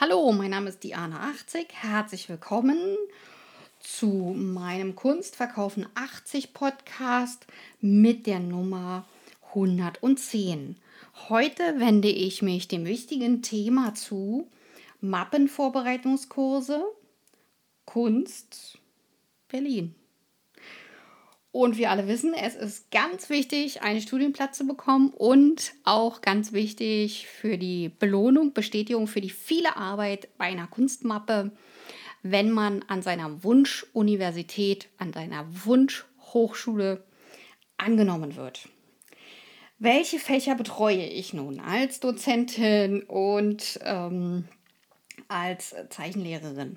[0.00, 1.72] Hallo, mein Name ist Diana80.
[1.72, 2.78] Herzlich willkommen
[3.80, 7.48] zu meinem Kunstverkaufen 80 Podcast
[7.80, 9.08] mit der Nummer
[9.48, 10.76] 110.
[11.28, 14.46] Heute wende ich mich dem wichtigen Thema zu
[15.00, 16.80] Mappenvorbereitungskurse
[17.84, 18.78] Kunst
[19.48, 19.96] Berlin.
[21.58, 26.52] Und wir alle wissen, es ist ganz wichtig, einen Studienplatz zu bekommen und auch ganz
[26.52, 31.50] wichtig für die Belohnung, Bestätigung für die viele Arbeit bei einer Kunstmappe,
[32.22, 37.02] wenn man an seiner Wunschuniversität, an seiner Wunschhochschule
[37.76, 38.68] angenommen wird.
[39.80, 44.44] Welche Fächer betreue ich nun als Dozentin und ähm,
[45.26, 46.76] als Zeichenlehrerin?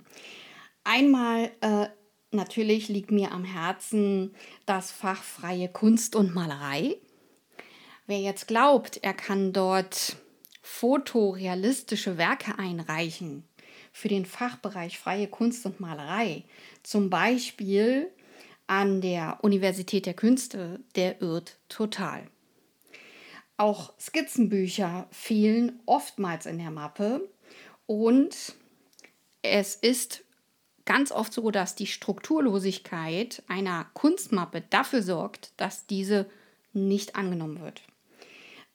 [0.83, 1.85] Einmal äh,
[2.31, 4.33] natürlich liegt mir am Herzen
[4.65, 6.97] das Fach freie Kunst und Malerei.
[8.07, 10.15] Wer jetzt glaubt, er kann dort
[10.61, 13.43] fotorealistische Werke einreichen
[13.91, 16.43] für den Fachbereich freie Kunst und Malerei,
[16.83, 18.09] zum Beispiel
[18.67, 22.23] an der Universität der Künste, der irrt total.
[23.57, 27.29] Auch Skizzenbücher fehlen oftmals in der Mappe
[27.85, 28.55] und
[29.41, 30.23] es ist
[30.91, 36.29] ganz oft so, dass die Strukturlosigkeit einer Kunstmappe dafür sorgt, dass diese
[36.73, 37.81] nicht angenommen wird.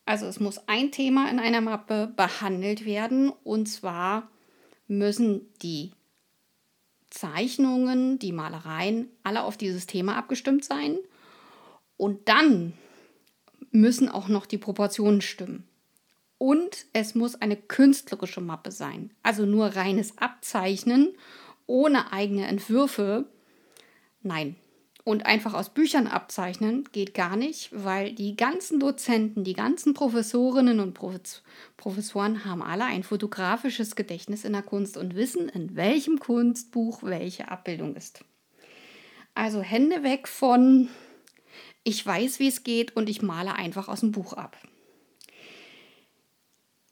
[0.07, 4.31] Also es muss ein Thema in einer Mappe behandelt werden und zwar
[4.89, 5.93] müssen die
[7.11, 10.97] Zeichnungen, die Malereien alle auf dieses Thema abgestimmt sein
[11.99, 12.73] und dann
[13.73, 15.69] müssen auch noch die Proportionen stimmen.
[16.39, 21.15] Und es muss eine künstlerische Mappe sein, also nur reines Abzeichnen
[21.67, 23.27] ohne eigene Entwürfe,
[24.23, 24.57] nein.
[25.05, 30.81] Und einfach aus Büchern abzeichnen geht gar nicht, weil die ganzen Dozenten, die ganzen Professorinnen
[30.81, 30.95] und
[31.77, 37.49] Professoren haben alle ein fotografisches Gedächtnis in der Kunst und wissen, in welchem Kunstbuch welche
[37.53, 38.25] Abbildung ist.
[39.37, 40.89] Also Hände weg von,
[41.85, 44.57] ich weiß, wie es geht und ich male einfach aus dem Buch ab.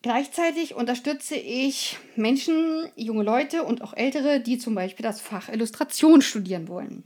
[0.04, 6.20] Gleichzeitig unterstütze ich Menschen, junge Leute und auch ältere, die zum Beispiel das Fach Illustration
[6.20, 7.04] studieren wollen,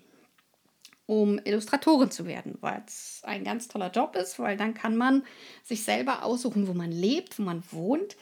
[1.06, 5.22] um Illustratorin zu werden, weil es ein ganz toller Job ist, weil dann kann man
[5.62, 8.16] sich selber aussuchen, wo man lebt, wo man wohnt.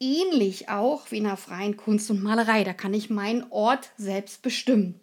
[0.00, 2.64] Ähnlich auch wie in der freien Kunst und Malerei.
[2.64, 4.98] Da kann ich meinen Ort selbst bestimmen.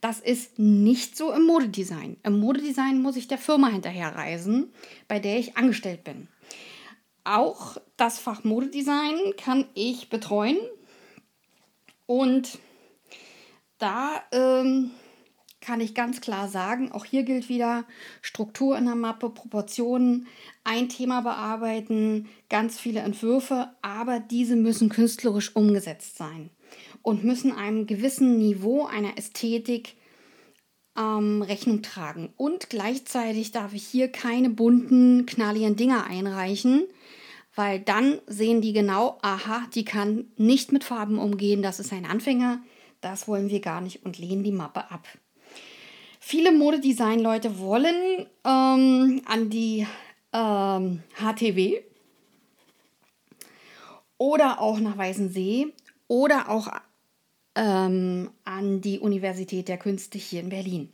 [0.00, 2.16] Das ist nicht so im Modedesign.
[2.24, 4.72] Im Modedesign muss ich der Firma hinterherreisen,
[5.06, 6.26] bei der ich angestellt bin.
[7.24, 10.58] Auch das Fach Modedesign kann ich betreuen.
[12.06, 12.58] Und
[13.78, 14.90] da ähm,
[15.60, 17.84] kann ich ganz klar sagen, auch hier gilt wieder
[18.22, 20.26] Struktur in der Mappe, Proportionen,
[20.64, 26.50] ein Thema bearbeiten, ganz viele Entwürfe, aber diese müssen künstlerisch umgesetzt sein
[27.02, 29.96] und müssen einem gewissen Niveau einer Ästhetik
[30.96, 32.32] ähm, Rechnung tragen.
[32.36, 36.84] Und gleichzeitig darf ich hier keine bunten, knalligen Dinger einreichen,
[37.54, 42.06] weil dann sehen die genau, aha, die kann nicht mit Farben umgehen, das ist ein
[42.06, 42.60] Anfänger,
[43.00, 45.06] das wollen wir gar nicht und lehnen die Mappe ab.
[46.20, 49.86] Viele Modedesign-Leute wollen ähm, an die
[50.32, 51.80] ähm, HTW
[54.18, 55.72] oder auch nach Weißensee
[56.08, 56.68] oder auch
[57.54, 60.92] ähm, an die Universität der Künste hier in Berlin.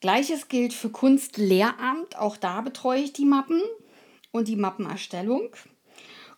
[0.00, 3.60] Gleiches gilt für Kunstlehramt, auch da betreue ich die Mappen
[4.32, 5.50] und die Mappenerstellung.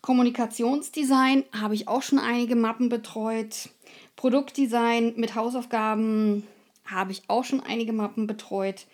[0.01, 3.71] Kommunikationsdesign habe ich auch schon einige Mappen betreut.
[4.17, 6.47] Produktdesign mit Hausaufgaben
[6.85, 8.87] habe ich auch schon einige Mappen betreut.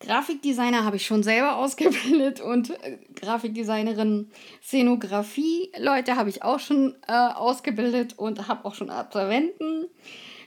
[0.00, 4.30] Grafikdesigner habe ich schon selber ausgebildet und äh, Grafikdesignerin,
[4.62, 9.86] Szenografie, Leute habe ich auch schon äh, ausgebildet und habe auch schon Absolventen.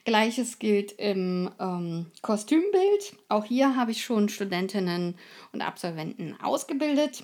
[0.06, 3.16] Gleiches gilt im ähm, Kostümbild.
[3.28, 5.16] Auch hier habe ich schon Studentinnen
[5.52, 7.24] und Absolventen ausgebildet.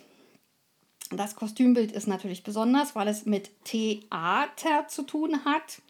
[1.12, 5.82] Das Kostümbild ist natürlich besonders, weil es mit Theater zu tun hat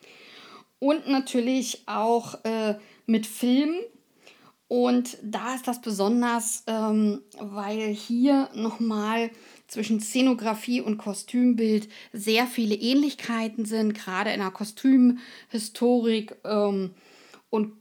[0.79, 2.75] und natürlich auch äh,
[3.05, 3.75] mit Film.
[4.67, 9.29] Und da ist das besonders, ähm, weil hier nochmal
[9.67, 16.95] zwischen Szenografie und Kostümbild sehr viele Ähnlichkeiten sind, gerade in der Kostümhistorik ähm,
[17.51, 17.73] und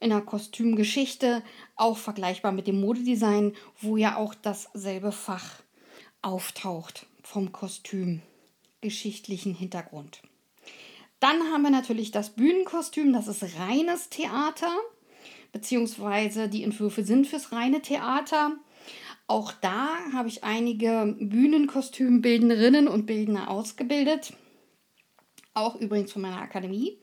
[0.00, 1.42] in der Kostümgeschichte,
[1.76, 5.62] auch vergleichbar mit dem Modedesign, wo ja auch dasselbe Fach
[6.22, 10.22] auftaucht vom kostümgeschichtlichen Hintergrund.
[11.20, 14.74] Dann haben wir natürlich das Bühnenkostüm, das ist reines Theater,
[15.52, 18.56] beziehungsweise die Entwürfe sind fürs reine Theater.
[19.28, 24.32] Auch da habe ich einige Bühnenkostümbildnerinnen und Bildner ausgebildet.
[25.54, 26.98] auch übrigens von meiner Akademie.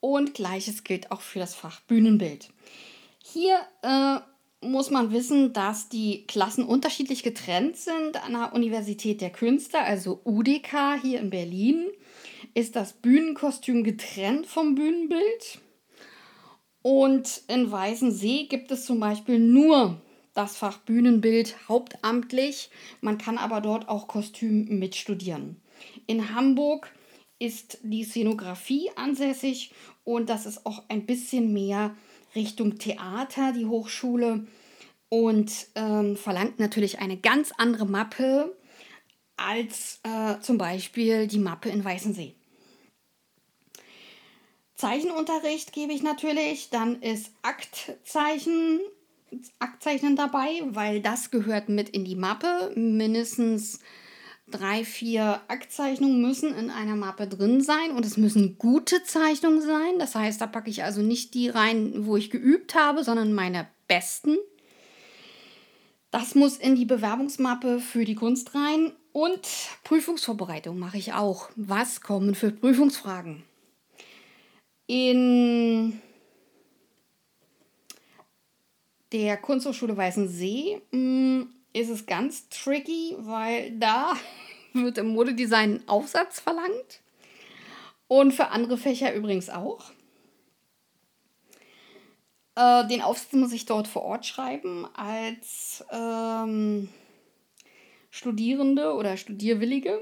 [0.00, 2.50] Und gleiches gilt auch für das Fach Bühnenbild.
[3.22, 4.18] Hier äh,
[4.62, 8.22] muss man wissen, dass die Klassen unterschiedlich getrennt sind.
[8.24, 11.88] An der Universität der Künste, also UDK hier in Berlin,
[12.54, 15.60] ist das Bühnenkostüm getrennt vom Bühnenbild.
[16.82, 20.00] Und in Weißensee gibt es zum Beispiel nur
[20.34, 22.70] das Fach Bühnenbild hauptamtlich.
[23.00, 25.60] Man kann aber dort auch Kostüm mitstudieren.
[26.06, 26.92] In Hamburg
[27.38, 29.72] ist die Szenografie ansässig
[30.04, 31.94] und das ist auch ein bisschen mehr
[32.34, 34.46] Richtung Theater, die Hochschule,
[35.08, 38.56] und ähm, verlangt natürlich eine ganz andere Mappe
[39.36, 42.34] als äh, zum Beispiel die Mappe in Weißensee.
[44.74, 48.80] Zeichenunterricht gebe ich natürlich, dann ist Aktzeichen,
[49.58, 52.72] Aktzeichnen dabei, weil das gehört mit in die Mappe.
[52.74, 53.80] Mindestens
[54.48, 59.98] drei, vier Aktzeichnungen müssen in einer Mappe drin sein und es müssen gute Zeichnungen sein.
[59.98, 63.68] Das heißt, da packe ich also nicht die rein, wo ich geübt habe, sondern meine
[63.88, 64.36] besten.
[66.10, 69.48] Das muss in die Bewerbungsmappe für die Kunst rein und
[69.84, 71.48] Prüfungsvorbereitung mache ich auch.
[71.56, 73.42] Was kommen für Prüfungsfragen?
[74.86, 76.00] In
[79.12, 81.42] der Kunsthochschule Weißensee mm,
[81.72, 84.14] ist es ganz tricky, weil da
[84.72, 87.00] wird im Modedesign Aufsatz verlangt.
[88.08, 89.90] Und für andere Fächer übrigens auch.
[92.54, 96.90] Äh, den Aufsatz muss ich dort vor Ort schreiben als ähm,
[98.10, 99.98] Studierende oder Studierwillige.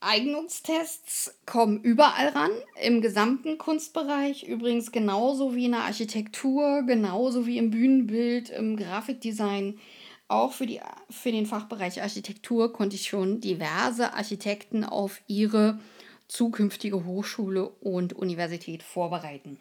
[0.00, 2.50] Eignungstests kommen überall ran,
[2.82, 9.78] im gesamten Kunstbereich, übrigens genauso wie in der Architektur, genauso wie im Bühnenbild, im Grafikdesign.
[10.26, 10.80] Auch für, die,
[11.10, 15.78] für den Fachbereich Architektur konnte ich schon diverse Architekten auf ihre
[16.28, 19.58] zukünftige Hochschule und Universität vorbereiten.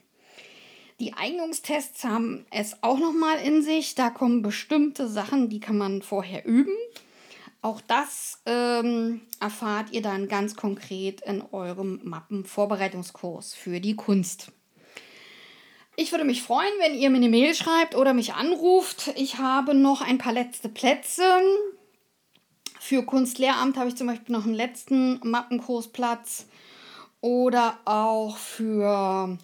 [1.02, 3.96] Die Eignungstests haben es auch nochmal in sich.
[3.96, 6.76] Da kommen bestimmte Sachen, die kann man vorher üben.
[7.62, 14.54] Auch das ähm, erfahrt ihr dann ganz konkret in eurem Mappenvorbereitungskurs für die Kunst.
[15.98, 19.12] Ich würde mich freuen, wenn ihr mir eine Mail schreibt oder mich anruft.
[19.18, 21.24] Ich habe noch ein paar letzte Plätze.
[22.80, 26.48] Für Kunstlehramt habe ich zum Beispiel noch einen letzten Mappenkursplatz.
[27.20, 29.38] Oder auch für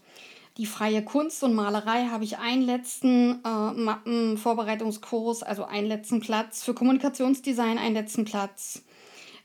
[0.57, 6.63] die freie Kunst und Malerei habe ich einen letzten äh, Mappenvorbereitungskurs, also einen letzten Platz.
[6.63, 8.83] Für Kommunikationsdesign einen letzten Platz.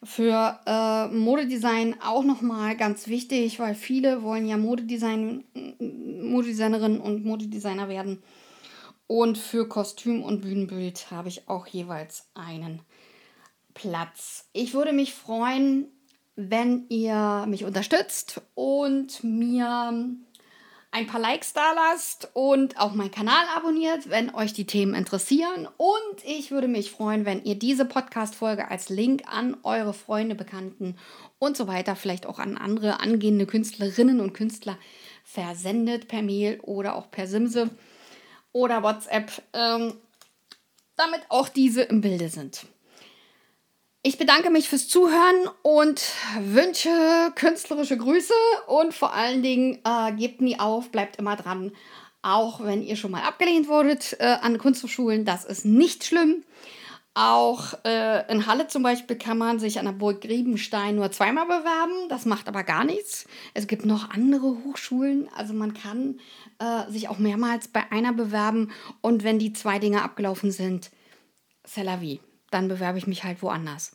[0.04, 5.44] Für äh, Modedesign auch nochmal ganz wichtig, weil viele wollen ja Modedesign,
[6.22, 8.22] Modedesignerin und Modedesigner werden.
[9.08, 12.82] Und für Kostüm und Bühnenbild habe ich auch jeweils einen
[13.74, 14.48] Platz.
[14.52, 15.88] Ich würde mich freuen,
[16.36, 20.14] wenn ihr mich unterstützt und mir
[20.92, 25.68] ein paar Likes da lasst und auch meinen Kanal abonniert, wenn euch die Themen interessieren.
[25.76, 30.96] Und ich würde mich freuen, wenn ihr diese Podcast-Folge als Link an eure Freunde, Bekannten
[31.38, 34.78] und so weiter, vielleicht auch an andere angehende Künstlerinnen und Künstler
[35.24, 37.70] versendet per Mail oder auch per Simse
[38.52, 39.94] oder WhatsApp, ähm,
[40.96, 42.66] damit auch diese im Bilde sind.
[44.02, 46.02] Ich bedanke mich fürs Zuhören und
[46.40, 46.88] wünsche
[47.34, 48.32] künstlerische Grüße
[48.66, 51.72] und vor allen Dingen äh, gebt nie auf, bleibt immer dran.
[52.22, 56.44] Auch wenn ihr schon mal abgelehnt wurdet äh, an Kunsthochschulen, das ist nicht schlimm.
[57.12, 61.44] Auch äh, in Halle zum Beispiel kann man sich an der Burg Griebenstein nur zweimal
[61.44, 62.08] bewerben.
[62.08, 63.26] Das macht aber gar nichts.
[63.52, 65.28] Es gibt noch andere Hochschulen.
[65.36, 66.20] Also man kann
[66.58, 68.72] äh, sich auch mehrmals bei einer bewerben.
[69.02, 70.90] Und wenn die zwei Dinge abgelaufen sind,
[71.66, 73.92] c'est la vie dann bewerbe ich mich halt woanders.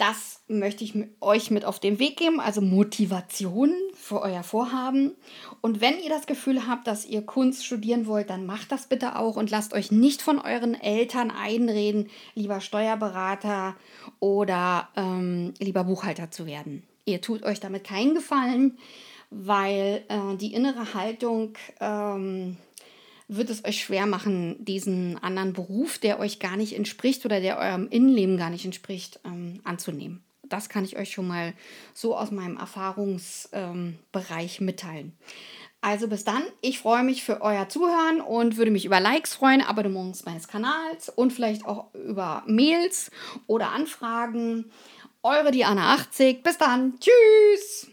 [0.00, 5.14] Das möchte ich euch mit auf den Weg geben, also Motivation für euer Vorhaben.
[5.60, 9.16] Und wenn ihr das Gefühl habt, dass ihr Kunst studieren wollt, dann macht das bitte
[9.16, 13.76] auch und lasst euch nicht von euren Eltern einreden, lieber Steuerberater
[14.20, 16.82] oder ähm, lieber Buchhalter zu werden.
[17.04, 18.78] Ihr tut euch damit keinen Gefallen,
[19.28, 22.56] weil äh, die innere Haltung ähm,
[23.30, 27.58] wird es euch schwer machen, diesen anderen Beruf, der euch gar nicht entspricht oder der
[27.58, 30.22] eurem Innenleben gar nicht entspricht, ähm, anzunehmen.
[30.42, 31.54] Das kann ich euch schon mal
[31.94, 35.12] so aus meinem Erfahrungsbereich ähm, mitteilen.
[35.80, 39.62] Also bis dann, ich freue mich für euer Zuhören und würde mich über Likes freuen,
[39.62, 43.10] Abonnements meines Kanals und vielleicht auch über Mails
[43.46, 44.70] oder Anfragen.
[45.22, 46.42] Eure Diana 80.
[46.42, 46.98] Bis dann.
[46.98, 47.90] Tschüss.